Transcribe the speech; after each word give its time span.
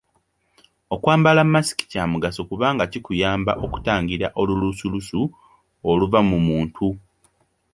Okwambala 0.95 1.41
masiki 1.53 1.85
kya 1.91 2.03
mugaso 2.11 2.41
kubanga 2.49 2.83
kikuyamba 2.91 3.51
okutangira 3.65 4.27
olulusulusu 4.41 5.21
oluva 5.89 6.19
mu 6.29 6.37
muntu. 6.47 6.87